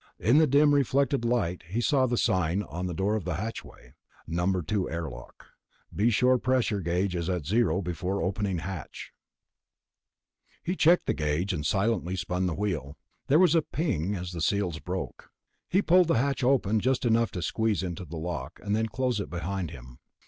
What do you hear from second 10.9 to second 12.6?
the gauge, silently spun the